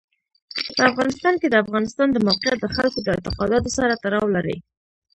[0.75, 4.57] په افغانستان کې د افغانستان د موقعیت د خلکو د اعتقاداتو سره تړاو لري.